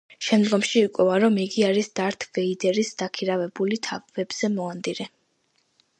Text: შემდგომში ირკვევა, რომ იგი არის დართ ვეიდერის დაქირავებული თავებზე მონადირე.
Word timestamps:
შემდგომში 0.27 0.79
ირკვევა, 0.79 1.17
რომ 1.23 1.37
იგი 1.43 1.65
არის 1.67 1.91
დართ 1.99 2.27
ვეიდერის 2.37 2.91
დაქირავებული 3.03 3.81
თავებზე 3.89 4.53
მონადირე. 4.59 5.11